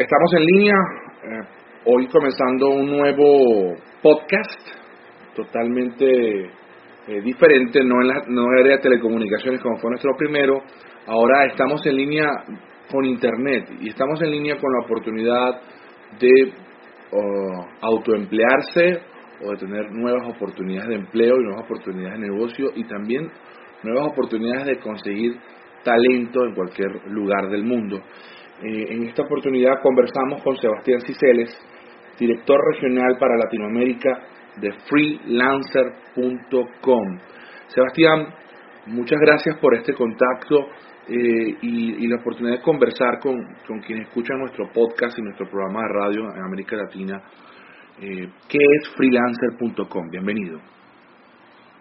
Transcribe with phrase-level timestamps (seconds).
[0.00, 0.74] Estamos en línea,
[1.24, 1.46] eh,
[1.84, 4.58] hoy comenzando un nuevo podcast
[5.36, 10.62] totalmente eh, diferente, no en la no área de telecomunicaciones como fue nuestro primero.
[11.06, 12.30] Ahora estamos en línea
[12.90, 15.60] con Internet y estamos en línea con la oportunidad
[16.18, 16.50] de
[17.12, 19.02] oh, autoemplearse
[19.44, 23.30] o de tener nuevas oportunidades de empleo y nuevas oportunidades de negocio y también
[23.82, 25.36] nuevas oportunidades de conseguir
[25.84, 28.00] talento en cualquier lugar del mundo.
[28.62, 31.50] Eh, en esta oportunidad conversamos con Sebastián Ciceles,
[32.18, 34.20] director regional para Latinoamérica
[34.56, 37.18] de freelancer.com.
[37.68, 38.34] Sebastián,
[38.86, 40.66] muchas gracias por este contacto
[41.08, 45.80] eh, y, la oportunidad de conversar con, con quienes escuchan nuestro podcast y nuestro programa
[45.82, 47.20] de radio en América Latina.
[47.98, 50.10] Eh, ¿Qué es freelancer.com?
[50.10, 50.60] Bienvenido.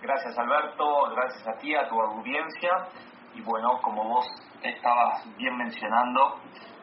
[0.01, 2.69] Gracias Alberto, gracias a ti, a tu audiencia.
[3.35, 4.25] Y bueno, como vos
[4.63, 6.39] estabas bien mencionando,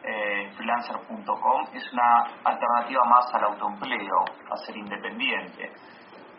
[0.07, 5.73] eh, freelancer.com es una alternativa más al autoempleo, a ser independiente.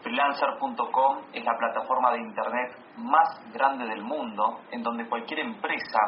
[0.02, 5.98] Freelancer.com es la plataforma de Internet más grande del mundo en donde cualquier empresa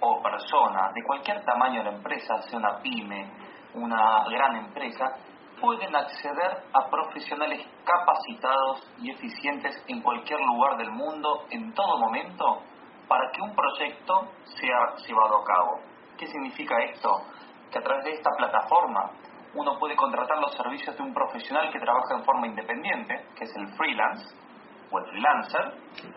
[0.00, 3.28] o persona, de cualquier tamaño de la empresa, sea una pyme,
[3.74, 5.16] una gran empresa,
[5.60, 12.62] pueden acceder a profesionales capacitados y eficientes en cualquier lugar del mundo, en todo momento,
[13.08, 15.97] para que un proyecto sea llevado a cabo.
[16.18, 17.22] ¿Qué significa esto?
[17.70, 19.12] Que a través de esta plataforma
[19.54, 23.56] uno puede contratar los servicios de un profesional que trabaja en forma independiente, que es
[23.56, 24.26] el freelance
[24.90, 25.72] o el freelancer,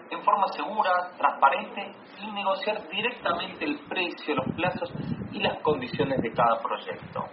[0.09, 4.91] en forma segura, transparente y negociar directamente el precio, los plazos
[5.31, 7.25] y las condiciones de cada proyecto.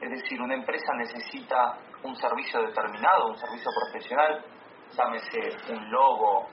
[0.00, 4.44] Es decir, una empresa necesita un servicio determinado, un servicio profesional,
[4.96, 6.48] llámese un logo,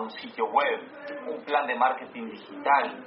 [0.00, 0.80] un sitio web,
[1.28, 3.06] un plan de marketing digital,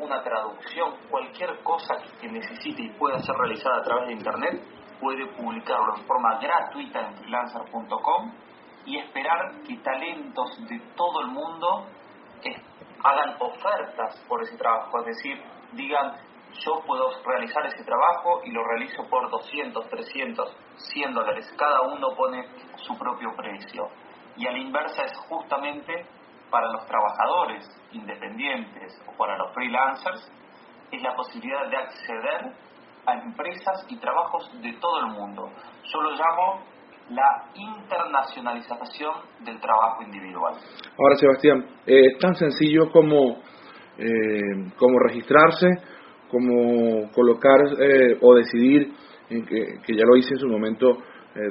[0.00, 4.62] una traducción, cualquier cosa que necesite y pueda ser realizada a través de Internet,
[5.00, 8.32] puede publicarlo en forma gratuita en freelancer.com
[8.86, 11.86] y esperar que talentos de todo el mundo
[13.04, 15.42] hagan ofertas por ese trabajo, es decir,
[15.72, 16.14] digan,
[16.64, 22.08] yo puedo realizar ese trabajo y lo realizo por 200, 300, 100 dólares, cada uno
[22.16, 23.88] pone su propio precio.
[24.36, 26.06] Y a la inversa es justamente
[26.50, 30.30] para los trabajadores independientes o para los freelancers
[30.90, 32.52] es la posibilidad de acceder
[33.06, 35.50] a empresas y trabajos de todo el mundo.
[35.84, 36.62] Yo lo llamo
[37.10, 40.54] la internacionalización del trabajo individual.
[40.98, 43.38] Ahora, Sebastián, eh, es tan sencillo como,
[43.98, 45.68] eh, como registrarse,
[46.30, 48.92] como colocar eh, o decidir,
[49.30, 50.98] en que, que, ya lo hice en su momento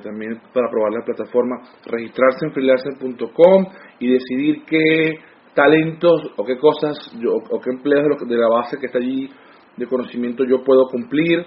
[0.03, 3.65] también para probar la plataforma, registrarse en freelancer.com
[3.99, 5.19] y decidir qué
[5.53, 9.29] talentos o qué cosas yo, o qué empleos de, de, la base que está allí
[9.75, 11.45] de conocimiento yo puedo cumplir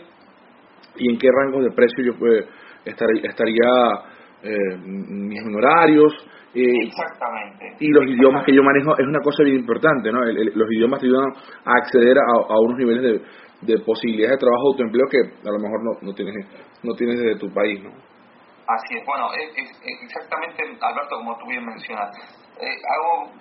[0.97, 2.45] y en qué rangos de precio yo pues,
[2.85, 3.71] estaría
[4.43, 6.13] eh, mis honorarios.
[6.55, 7.77] Eh, Exactamente.
[7.79, 10.21] Y los idiomas que yo manejo es una cosa bien importante, ¿no?
[10.25, 11.31] los idiomas te ayudan
[11.65, 15.53] a acceder a, unos niveles de, de, posibilidades de trabajo o de empleo que a
[15.53, 16.35] lo mejor no, no tienes
[16.83, 18.10] no tienes desde tu país, ¿no?
[18.71, 22.17] Así es, bueno, exactamente, Alberto, como tú bien mencionas.
[22.61, 23.33] Eh, hago,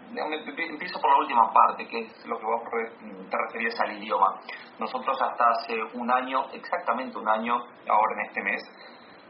[0.57, 2.63] empiezo por la última parte, que es lo que vos
[3.29, 4.39] te referías al idioma.
[4.79, 7.53] Nosotros hasta hace un año, exactamente un año,
[7.87, 8.61] ahora en este mes,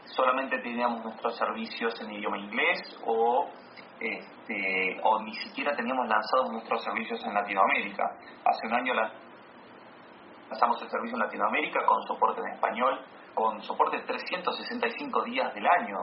[0.06, 3.50] solamente teníamos nuestros servicios en idioma inglés o,
[4.00, 8.06] este, o ni siquiera teníamos lanzados nuestros servicios en Latinoamérica.
[8.46, 8.94] Hace un año
[10.50, 13.04] lanzamos el servicio en Latinoamérica con soporte en español
[13.40, 15.98] con soporte 365 días del año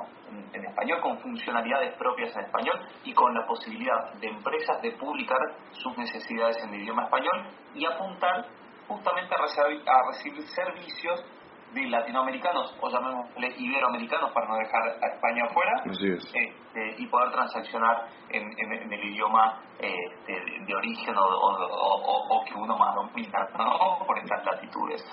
[0.55, 5.39] en, español, con funcionalidades propias en español y con la posibilidad de empresas de publicar
[5.73, 8.47] sus necesidades en idioma español y apuntar
[8.89, 11.27] justamente a recibir, servicios
[11.75, 18.07] de latinoamericanos o llamémosle iberoamericanos para no dejar a España afuera este, y poder transaccionar
[18.31, 23.47] en, el idioma este, de, origen o, que uno más domina
[24.07, 25.05] por estas latitudes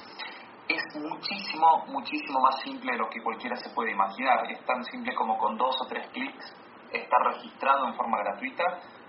[0.68, 4.50] es muchísimo, muchísimo más simple de lo que cualquiera se puede imaginar.
[4.52, 6.56] Es tan simple como con dos o tres clics
[6.92, 8.64] estar registrado en forma gratuita,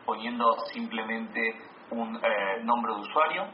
[0.04, 1.54] poniendo simplemente
[1.90, 3.44] un eh, nombre de usuario,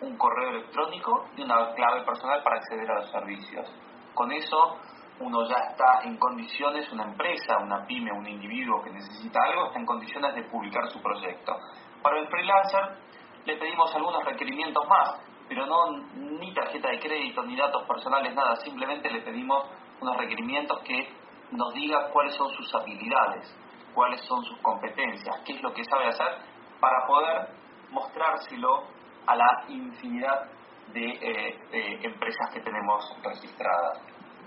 [0.00, 3.70] un correo electrónico y una clave personal para acceder a los servicios.
[4.14, 4.78] Con eso
[5.20, 9.78] uno ya está en condiciones, una empresa, una pyme, un individuo que necesita algo, está
[9.78, 11.54] en condiciones de publicar su proyecto.
[12.02, 12.96] Para el freelancer
[13.44, 18.54] le pedimos algunos requerimientos más, pero no ni tarjeta de crédito, ni datos personales, nada,
[18.54, 19.66] simplemente le pedimos
[20.00, 21.12] unos requerimientos que
[21.50, 23.52] nos diga cuáles son sus habilidades,
[23.92, 26.38] cuáles son sus competencias, qué es lo que sabe hacer
[26.78, 27.48] para poder
[27.90, 28.84] mostrárselo
[29.26, 30.52] a la infinidad
[30.92, 34.02] de, eh, empresas que tenemos registradas.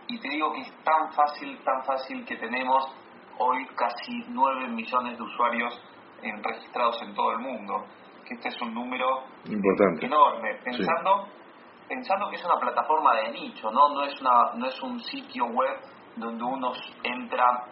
[0.07, 2.95] Y te digo que es tan fácil, tan fácil que tenemos
[3.39, 5.81] hoy casi 9 millones de usuarios
[6.21, 7.85] en, registrados en todo el mundo,
[8.25, 10.05] que este es un número Importante.
[10.05, 11.27] enorme, pensando,
[11.87, 13.89] pensando que es una plataforma de nicho, ¿no?
[13.93, 15.79] No, es una, no es un sitio web
[16.15, 16.71] donde uno
[17.03, 17.65] entra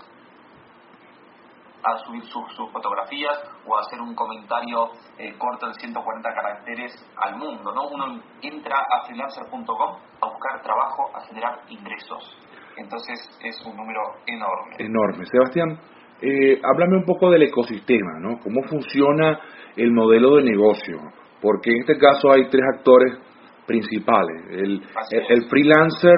[1.83, 7.37] a subir sus, fotografías o a hacer un comentario eh, corto de 140 caracteres al
[7.37, 7.73] mundo.
[7.73, 7.87] ¿no?
[7.87, 12.37] Uno entra a freelancer.com a buscar trabajo, a generar ingresos.
[12.77, 14.75] Entonces es un número enorme.
[14.77, 15.25] Enorme.
[15.25, 15.79] Sebastián,
[16.21, 18.39] eh, háblame un poco del ecosistema, ¿no?
[18.39, 19.39] ¿Cómo funciona
[19.75, 20.99] el modelo de negocio?
[21.41, 23.17] Porque en este caso hay tres actores
[23.65, 24.43] principales.
[24.51, 24.81] El,
[25.29, 26.15] el, freelancer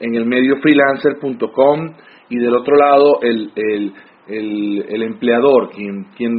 [0.00, 1.94] en el medio freelancer.com
[2.28, 6.32] y del otro lado el, el, el, empleador, quien, quien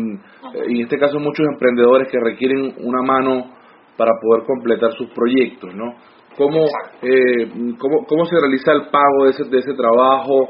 [0.54, 3.52] eh, en este caso muchos emprendedores que requieren una mano
[3.96, 5.96] para poder completar sus proyectos, ¿no?
[6.36, 6.66] ¿Cómo,
[7.02, 7.50] eh,
[7.80, 10.50] cómo, cómo se realiza el pago de ese, de ese trabajo?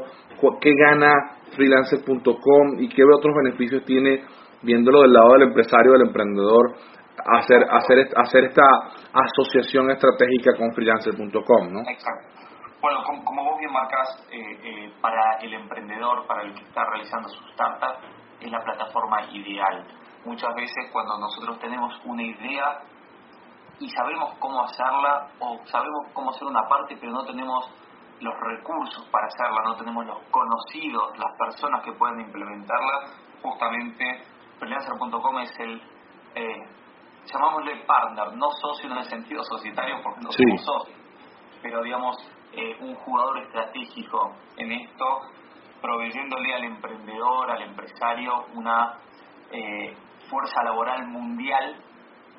[0.60, 4.24] ¿Qué gana freelancer.com y qué otros beneficios tiene
[4.62, 6.74] viéndolo del lado del empresario, del emprendedor,
[7.24, 8.66] hacer, hacer, hacer esta
[9.12, 11.80] asociación estratégica con freelancer.com, ¿no?
[11.80, 12.38] Exacto.
[12.80, 17.28] Bueno, como, vos bien marcás, eh, eh, para el emprendedor, para el que está realizando
[17.28, 17.98] su startup,
[18.40, 19.84] es la plataforma ideal.
[20.24, 22.78] Muchas veces cuando nosotros tenemos una idea
[23.80, 27.68] y sabemos cómo hacerla o sabemos cómo hacer una parte, pero no tenemos
[28.20, 33.12] los recursos para hacerla, no tenemos los conocidos, las personas que pueden implementarla,
[33.42, 34.22] justamente
[34.58, 35.82] freelancer.com es el,
[36.34, 36.68] eh,
[37.26, 40.98] llamámosle partner, no socio en el sentido societario porque no somos socios,
[41.62, 42.16] pero digamos
[42.52, 45.20] eh, un jugador estratégico en esto,
[45.80, 48.98] proveyéndole al emprendedor, al empresario, una
[49.52, 49.96] eh,
[50.28, 51.76] fuerza laboral mundial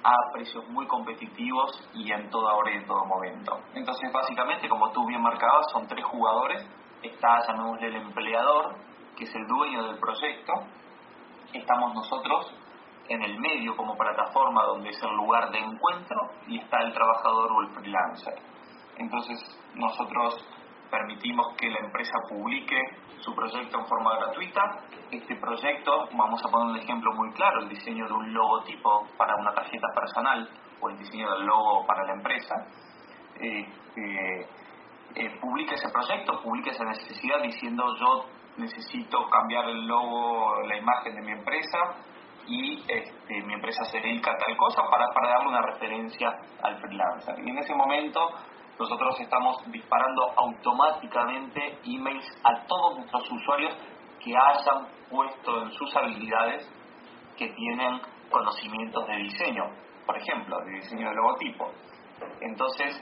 [0.03, 3.59] a precios muy competitivos y en toda hora y en todo momento.
[3.73, 6.65] Entonces, básicamente, como tú bien marcabas, son tres jugadores.
[7.01, 8.75] Está, llamémosle, el empleador,
[9.17, 10.53] que es el dueño del proyecto.
[11.53, 12.53] Estamos nosotros
[13.09, 17.51] en el medio como plataforma donde es el lugar de encuentro y está el trabajador
[17.51, 18.35] o el freelancer.
[18.97, 19.39] Entonces
[19.73, 20.45] nosotros
[20.89, 22.77] permitimos que la empresa publique
[23.19, 24.61] su proyecto en forma gratuita.
[25.11, 29.35] Este proyecto, vamos a poner un ejemplo muy claro, el diseño de un logotipo para
[29.35, 30.49] una tarjeta personal
[30.81, 32.55] o el diseño del logo para la empresa.
[33.41, 33.67] Eh,
[35.15, 38.25] eh, publica ese proyecto, publica esa necesidad diciendo yo
[38.57, 41.77] necesito cambiar el logo, la imagen de mi empresa
[42.45, 46.29] y este, mi empresa se dedica a tal cosa para, para darle una referencia
[46.61, 47.39] al freelancer.
[47.45, 48.29] Y en ese momento
[48.79, 53.75] nosotros estamos disparando automáticamente emails a todos nuestros usuarios
[54.23, 56.67] que hayan puesto en sus habilidades
[57.37, 59.63] que tienen conocimientos de diseño,
[60.05, 61.71] por ejemplo, de diseño de logotipo.
[62.41, 63.01] Entonces,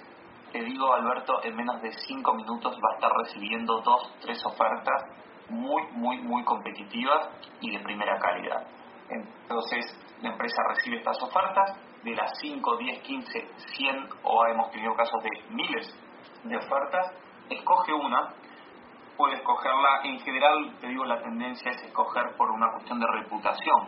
[0.52, 5.04] te digo, Alberto, en menos de cinco minutos va a estar recibiendo dos, tres ofertas
[5.50, 7.30] muy, muy, muy competitivas
[7.62, 8.66] y de primera calidad.
[9.10, 9.86] Entonces,
[10.22, 15.22] la empresa recibe estas ofertas, de las 5, 10, 15, 100 o hemos tenido casos
[15.24, 15.96] de miles
[16.44, 17.14] de ofertas,
[17.50, 18.34] escoge una,
[19.16, 23.88] puede escogerla, en general te digo la tendencia es escoger por una cuestión de reputación,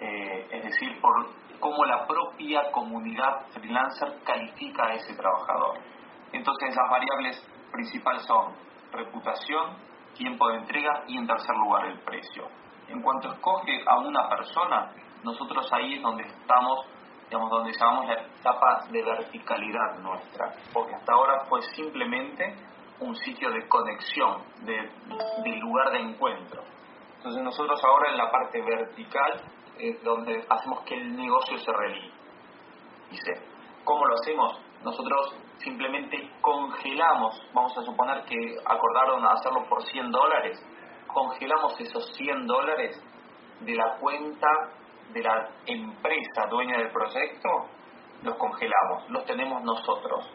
[0.00, 5.78] eh, es decir, por cómo la propia comunidad freelancer califica a ese trabajador.
[6.32, 8.54] Entonces las variables principales son
[8.92, 9.76] reputación,
[10.14, 12.48] tiempo de entrega y en tercer lugar el precio.
[12.88, 16.86] En cuanto escoge a una persona, nosotros ahí es donde estamos
[17.30, 22.56] digamos, donde llamamos la etapa de verticalidad nuestra, porque hasta ahora fue simplemente
[22.98, 26.60] un sitio de conexión, de, lugar de encuentro.
[27.18, 29.42] Entonces nosotros ahora en la parte vertical
[29.78, 32.10] es donde hacemos que el negocio se realice.
[33.84, 34.60] ¿Cómo lo hacemos?
[34.82, 40.60] Nosotros simplemente congelamos, vamos a suponer que acordaron hacerlo por 100 dólares,
[41.06, 43.00] congelamos esos 100 dólares
[43.60, 44.48] de la cuenta
[45.12, 47.48] de la empresa dueña del proyecto,
[48.22, 50.30] los congelamos, los tenemos nosotros.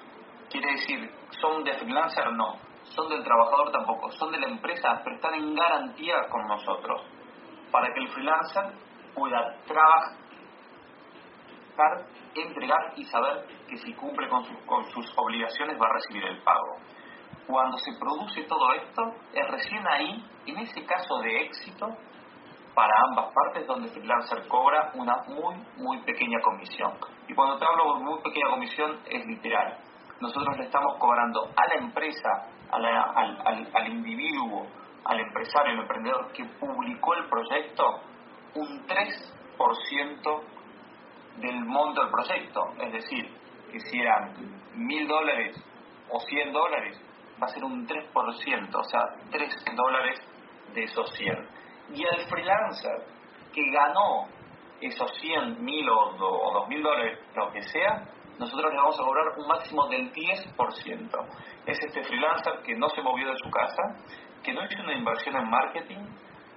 [0.49, 2.31] Quiere decir, ¿son de freelancer?
[2.33, 2.55] No.
[2.83, 3.71] ¿Son del trabajador?
[3.71, 4.11] Tampoco.
[4.11, 7.01] Son de la empresa, pero están en garantía con nosotros.
[7.71, 8.73] Para que el freelancer
[9.13, 10.25] pueda trabajar
[12.35, 16.77] entregar y saber que si cumple con, con sus obligaciones va a recibir el pago.
[17.47, 19.01] Cuando se produce todo esto,
[19.33, 21.87] es recién ahí, en ese caso de éxito,
[22.75, 26.93] para ambas partes, donde freelancer cobra una muy, muy pequeña comisión.
[27.27, 29.77] Y cuando te hablo de muy pequeña comisión, es literal.
[30.19, 32.29] Nosotros le estamos cobrando a la empresa,
[32.71, 34.67] al, al, al individuo,
[35.05, 38.01] al empresario, al emprendedor que publicó el proyecto,
[38.55, 40.41] un 3%
[41.37, 42.61] del monto del proyecto.
[42.81, 43.29] Es decir,
[43.71, 44.33] que si eran
[44.73, 45.55] mil dólares
[46.09, 47.01] o 100 dólares,
[47.41, 49.01] va a ser un 3%, o sea,
[49.31, 50.19] 3 dólares
[50.73, 51.64] de esos 100.
[51.93, 53.05] Y el freelancer
[53.53, 54.27] que ganó
[54.81, 58.03] esos 100 mil o, o 2 mil dólares, lo que sea,
[58.37, 61.27] nosotros le vamos a cobrar un máximo del 10%.
[61.65, 63.81] Es este freelancer que no se movió de su casa,
[64.43, 66.05] que no hizo una inversión en marketing,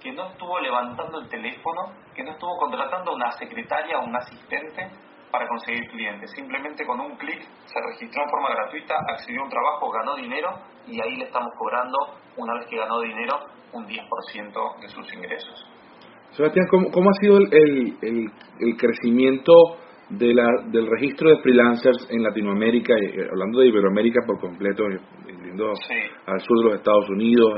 [0.01, 4.91] que no estuvo levantando el teléfono, que no estuvo contratando una secretaria o un asistente
[5.31, 6.31] para conseguir clientes.
[6.31, 10.59] Simplemente con un clic se registró en forma gratuita, accedió a un trabajo, ganó dinero
[10.87, 11.97] y ahí le estamos cobrando,
[12.37, 13.39] una vez que ganó dinero,
[13.73, 15.65] un 10% de sus ingresos.
[16.31, 19.53] Sebastián, ¿cómo, ha sido el, el, el, crecimiento
[20.09, 24.99] de la, del registro de freelancers en Latinoamérica, eh, hablando de Iberoamérica por completo, eh,
[25.27, 25.73] incluyendo
[26.25, 27.49] al sur de los Estados Unidos,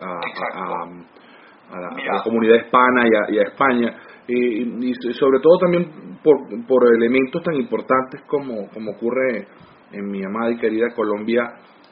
[0.00, 0.20] a,
[0.54, 3.96] a, la, comunidad hispana y a, España?
[4.28, 6.36] y sobre todo también por,
[6.66, 9.46] por elementos tan importantes como, como ocurre
[9.92, 11.42] en mi amada y querida Colombia,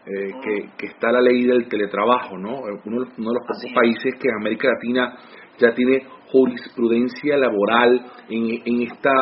[0.09, 2.61] eh, que, que, está la ley del teletrabajo, ¿no?
[2.85, 5.19] Uno, de los pocos países que en América Latina
[5.59, 9.13] ya tiene jurisprudencia laboral en, en, esta,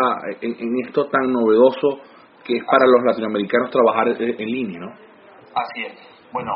[0.40, 2.00] en, esto tan novedoso
[2.44, 4.92] que es para los latinoamericanos trabajar en, línea, ¿no?
[5.54, 5.98] Así es.
[6.32, 6.52] Bueno,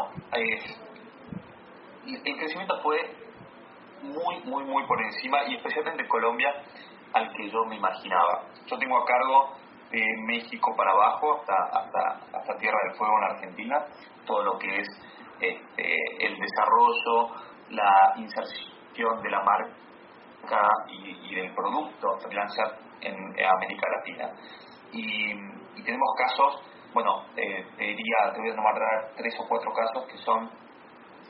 [2.06, 2.98] el crecimiento fue
[4.02, 6.54] muy, muy, muy por encima y especialmente en Colombia
[7.12, 8.44] al que yo me imaginaba.
[8.66, 9.56] Yo tengo a cargo
[9.90, 13.86] de México para abajo hasta, hasta, hasta Tierra del Fuego en Argentina,
[14.26, 14.88] todo lo que es
[15.40, 15.94] este,
[16.26, 17.34] el desarrollo,
[17.70, 22.66] la inserción de la marca y, del producto freelancer
[23.00, 23.16] en,
[23.46, 24.30] América Latina.
[24.92, 30.06] Y, tenemos casos, bueno, eh, te diría, te voy a nombrar tres o cuatro casos
[30.10, 30.50] que son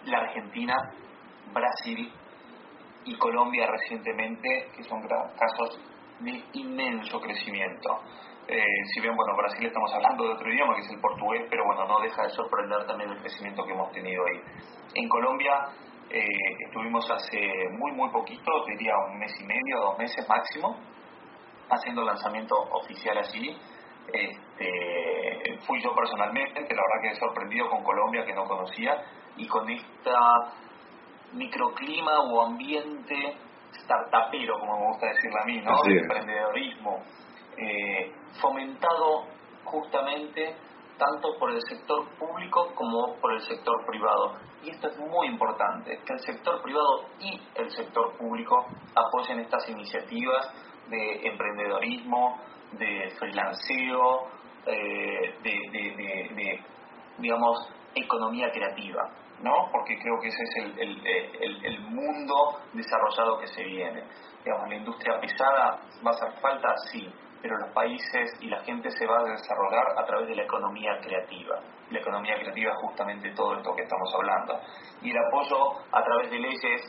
[0.06, 0.74] la Argentina,
[1.52, 2.12] Brasil
[3.04, 5.80] y Colombia recientemente, que son casos
[6.20, 8.00] de inmenso crecimiento.
[8.52, 11.64] Eh, si bien, bueno, Brasil estamos hablando de otro idioma, que es el portugués, pero
[11.66, 14.40] bueno, no deja de sorprender también el crecimiento que hemos tenido ahí.
[14.96, 15.68] En Colombia
[16.10, 16.24] eh,
[16.66, 17.38] estuvimos hace
[17.78, 20.76] muy, muy poquito, diría un mes y medio, dos meses máximo,
[21.70, 23.56] haciendo lanzamiento oficial allí.
[24.12, 28.96] Este, fui yo personalmente, que la verdad que he sorprendido con Colombia, que no conocía,
[29.36, 30.18] y con esta
[31.34, 33.36] microclima o ambiente
[33.84, 35.82] startupero, como me gusta decirle a mí, ¿no?
[35.84, 37.04] De emprendedorismo,
[37.56, 39.24] eh, fomentado
[39.64, 40.56] justamente
[41.00, 44.36] tanto por el sector público como por el sector privado.
[44.62, 49.66] Y esto es muy importante, que el sector privado y el sector público apoyen estas
[49.70, 50.52] iniciativas
[50.90, 52.38] de emprendedorismo,
[52.72, 54.28] de freelanceo,
[54.66, 56.60] eh, de,
[57.18, 59.08] digamos, economía creativa.
[59.42, 59.70] ¿no?
[59.72, 61.06] Porque creo que ese es el,
[61.64, 64.04] el, mundo desarrollado que se viene.
[64.44, 67.10] Digamos, la industria pesada va a hacer falta, sí,
[67.42, 70.98] pero los países y la gente se va a desarrollar a través de la economía
[71.00, 71.58] creativa.
[71.90, 74.60] La economía creativa es justamente todo esto que estamos hablando.
[75.02, 76.82] Y el apoyo a través de leyes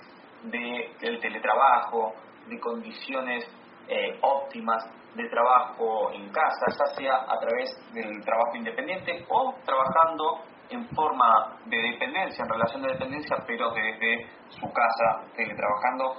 [0.43, 2.13] del teletrabajo,
[2.47, 3.45] de condiciones
[3.87, 4.83] eh, óptimas
[5.15, 11.57] de trabajo en casa, ya sea a través del trabajo independiente o trabajando en forma
[11.65, 16.15] de dependencia, en relación de dependencia, pero desde su casa, teletrabajando.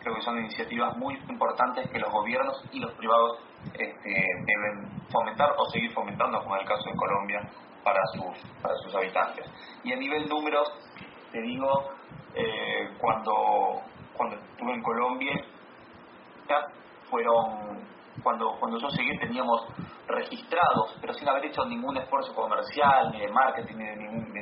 [0.00, 3.38] Creo que son iniciativas muy importantes que los gobiernos y los privados
[3.74, 4.14] este,
[4.46, 7.40] deben fomentar o seguir fomentando, como en el caso de Colombia,
[7.82, 9.46] para sus, para sus habitantes.
[9.84, 10.68] Y a nivel números,
[11.32, 11.90] te digo,
[12.34, 13.82] eh, cuando,
[14.16, 15.34] cuando estuve en Colombia,
[17.10, 17.86] fueron,
[18.22, 19.66] cuando, cuando yo llegué teníamos
[20.06, 23.96] registrados, pero sin haber hecho ningún esfuerzo comercial, ni de marketing, ni de,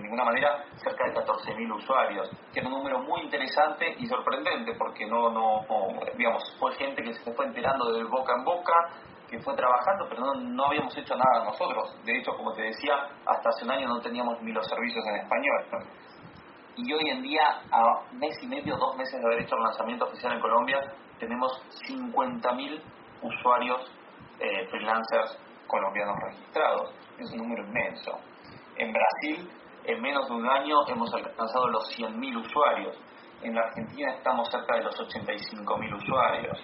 [0.06, 5.30] ninguna manera, cerca de 14.000 usuarios, que un número muy interesante y sorprendente, porque no,
[5.30, 5.64] no,
[6.16, 8.72] digamos, fue gente que se fue enterando de boca en boca,
[9.28, 11.96] que fue trabajando, pero no, no habíamos hecho nada nosotros.
[12.04, 12.94] De hecho, como te decía,
[13.26, 15.88] hasta hace un año no teníamos ni los servicios en español.
[16.76, 20.04] Y hoy en día, a mes y medio, dos meses de haber hecho el lanzamiento
[20.04, 20.80] oficial en Colombia,
[21.18, 21.50] tenemos
[21.88, 22.80] 50.000
[23.22, 23.90] usuarios
[24.38, 26.94] eh, freelancers colombianos registrados.
[27.18, 28.20] Es un número inmenso.
[28.76, 29.50] En Brasil,
[29.86, 32.96] en menos de un año, hemos alcanzado los 100.000 usuarios.
[33.42, 36.58] En la Argentina estamos cerca de los 85.000 usuarios.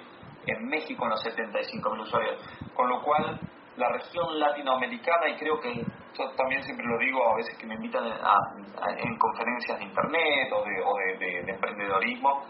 [0.45, 2.41] en México unos 75.000 usuarios,
[2.75, 3.39] con lo cual
[3.77, 7.75] la región latinoamericana, y creo que yo también siempre lo digo a veces que me
[7.75, 12.45] invitan en conferencias de internet o de, emprendedorismo,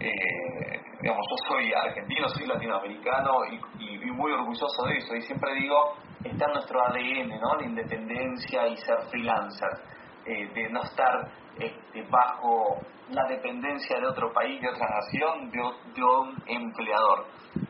[0.00, 5.94] eh, digamos, yo soy argentino, soy latinoamericano y, muy orgulloso de eso, y siempre digo,
[6.24, 7.54] está en nuestro ADN, ¿no?
[7.56, 9.68] La independencia y ser freelancer,
[10.26, 11.28] eh, de no estar
[11.58, 12.78] este, bajo
[13.10, 17.26] la dependencia de otro país, de otra nación, de, un empleador.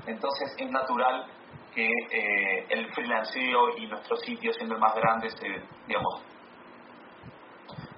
[0.07, 1.27] Entonces es natural
[1.75, 5.47] que eh, el freelanceo y nuestro sitio, siendo el más grande, se,
[5.87, 6.25] digamos,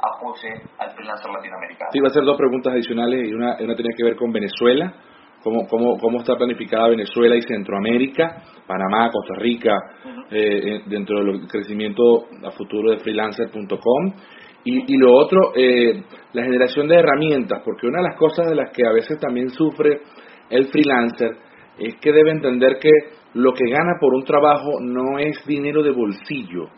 [0.01, 1.91] apoye al freelancer latinoamericano.
[1.93, 4.93] Sí, va a ser dos preguntas adicionales y una, una tiene que ver con Venezuela.
[5.43, 9.73] Cómo, cómo, cómo está planificada Venezuela y Centroamérica, Panamá, Costa Rica,
[10.31, 14.15] eh, dentro del crecimiento a futuro de freelancer.com.
[14.65, 18.55] Y, y, lo otro, eh, la generación de herramientas, porque una de las cosas de
[18.55, 20.01] las que a veces también sufre
[20.51, 21.31] el freelancer
[21.79, 22.91] es que debe entender que
[23.35, 26.69] lo que gana por un trabajo no es dinero de bolsillo.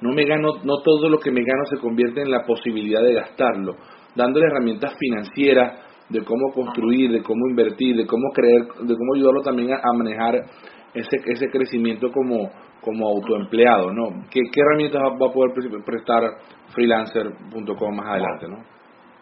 [0.00, 3.14] No me gano, no todo lo que me gano se convierte en la posibilidad de
[3.14, 3.76] gastarlo,
[4.16, 9.42] dándole herramientas financieras de cómo construir, de cómo invertir, de cómo creer, de cómo ayudarlo
[9.42, 10.40] también a, manejar
[10.94, 14.26] ese, ese crecimiento como, como autoempleado, ¿no?
[14.30, 15.52] ¿Qué, qué herramientas va a poder
[15.84, 16.22] prestar
[16.74, 18.80] freelancer.com más adelante, no?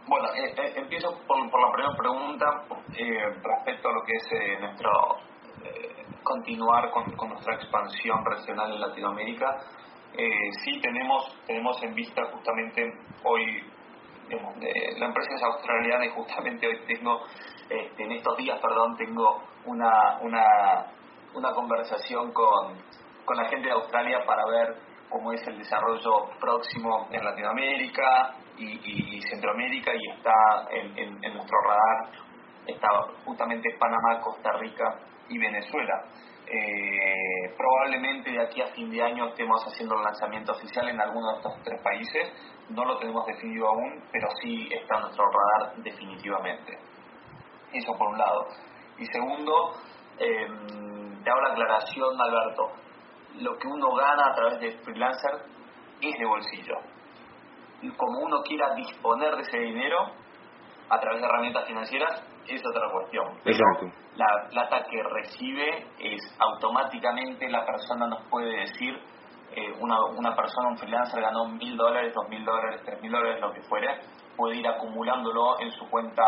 [0.08, 2.64] Bueno, eh, eh, empiezo por, por, la primera pregunta
[2.96, 4.90] eh, respecto a lo que es nuestro
[6.22, 9.56] continuar con, nuestra expansión regional en Latinoamérica.
[10.64, 12.82] Sí tenemos, tenemos en vista justamente
[13.24, 13.62] hoy,
[14.30, 17.20] la empresa es australiana y justamente hoy tengo,
[17.68, 20.86] este, en estos días, perdón, tengo una, una,
[21.34, 22.76] una conversación con,
[23.24, 29.20] con la gente de Australia para ver cómo es el desarrollo próximo en Latinoamérica y,
[29.22, 32.10] Centroamérica y está en, nuestro radar,
[32.66, 32.88] está
[33.24, 36.04] justamente Panamá, Costa Rica y Venezuela.
[36.50, 41.32] Eh, probablemente de aquí a fin de año estemos haciendo el lanzamiento oficial en alguno
[41.32, 42.32] de estos tres países.
[42.70, 46.78] No lo tenemos definido aún, pero sí está en nuestro radar definitivamente.
[47.72, 48.46] Eso por un lado.
[48.98, 49.74] Y segundo,
[50.18, 50.87] em,
[51.22, 52.72] te hago la aclaración, Alberto.
[53.40, 55.32] Lo que uno gana a través de freelancer
[56.00, 56.74] es de bolsillo.
[57.96, 59.98] Como uno quiera disponer de ese dinero
[60.90, 63.26] a través de herramientas financieras, es otra cuestión.
[63.44, 63.86] Exacto.
[64.16, 68.98] La plata que recibe es automáticamente la persona nos puede decir,
[69.54, 73.40] eh, una, una persona, un freelancer ganó mil dólares, dos mil dólares, tres mil dólares,
[73.40, 74.00] lo que fuere,
[74.36, 76.22] puede ir acumulándolo en su cuenta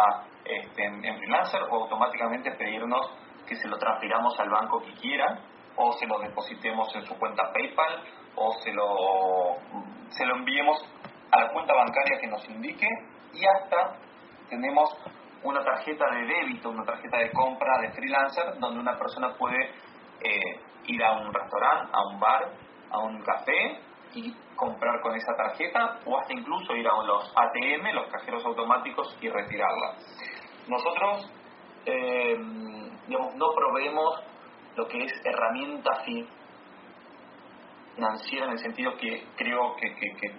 [0.44, 3.10] este, en, freelancer o automáticamente pedirnos
[3.50, 5.40] que se lo transfiramos al banco que quiera
[5.74, 8.04] o se lo depositemos en su cuenta PayPal
[8.36, 9.56] o se lo,
[10.10, 10.78] se lo enviemos
[11.32, 12.86] a la cuenta bancaria que nos indique
[13.34, 13.96] y hasta
[14.48, 14.88] tenemos
[15.42, 19.70] una tarjeta de débito, una tarjeta de compra de freelancer, donde una persona puede
[20.20, 22.52] eh, ir a un restaurante, a un bar,
[22.88, 23.80] a un café
[24.14, 29.16] y comprar con esa tarjeta o hasta incluso ir a los ATM, los cajeros automáticos
[29.20, 29.96] y retirarla.
[30.68, 31.32] Nosotros
[31.86, 32.36] eh,
[33.10, 34.22] digamos, no proveemos
[34.76, 35.90] lo que es herramienta
[37.96, 39.90] financiera en el sentido que creo que,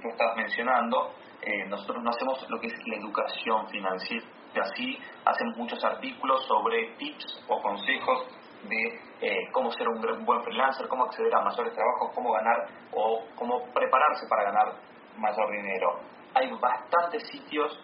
[0.01, 1.11] tú estás mencionando.
[1.41, 4.25] Eh, nosotros no hacemos lo que es la educación financiera
[4.59, 8.27] así hacemos muchos artículos sobre tips o consejos
[8.63, 13.23] de eh, cómo ser un buen freelancer, cómo acceder a mayores trabajos, cómo ganar o
[13.35, 14.73] cómo prepararse para ganar
[15.17, 15.99] mayor dinero.
[16.33, 17.79] Hay bastantes sitios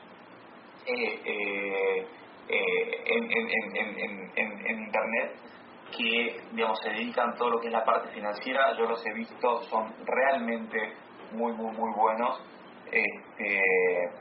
[0.85, 2.05] eh,
[2.49, 5.35] eh, en, en, en, Internet
[5.97, 8.75] que digamos, se dedican a todo lo que es la parte financiera.
[8.77, 10.77] Yo los he visto, son realmente
[11.31, 12.41] muy, muy, muy buenos.
[12.85, 13.61] Este,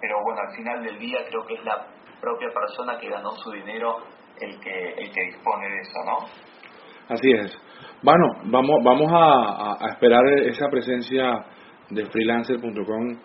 [0.01, 1.87] pero bueno, al final del día creo que es la
[2.21, 3.99] propia persona que ganó su dinero
[4.41, 6.19] el que, el que dispone de eso, ¿no?
[7.09, 7.57] Así es.
[8.03, 11.45] Bueno, vamos, vamos a, esperar esa presencia
[11.91, 13.19] de freelancer.com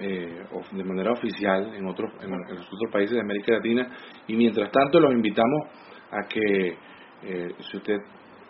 [0.00, 3.88] eh, de manera oficial en otros en, los otros países de América Latina.
[4.26, 5.68] Y mientras tanto los invitamos
[6.10, 6.76] a que
[7.22, 7.98] eh, si usted